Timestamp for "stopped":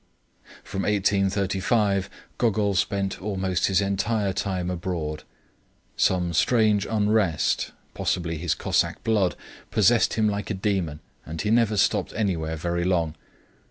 11.77-12.13